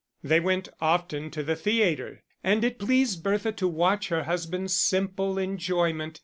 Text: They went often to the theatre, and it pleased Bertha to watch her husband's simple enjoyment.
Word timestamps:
They 0.23 0.39
went 0.39 0.67
often 0.81 1.29
to 1.29 1.43
the 1.43 1.55
theatre, 1.55 2.23
and 2.43 2.63
it 2.63 2.79
pleased 2.79 3.21
Bertha 3.21 3.51
to 3.51 3.67
watch 3.67 4.07
her 4.07 4.23
husband's 4.23 4.73
simple 4.75 5.37
enjoyment. 5.37 6.19